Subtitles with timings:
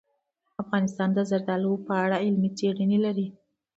[0.61, 3.27] افغانستان د زردالو په اړه علمي څېړنې لري.